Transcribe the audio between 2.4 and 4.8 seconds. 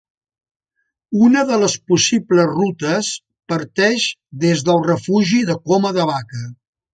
rutes parteix des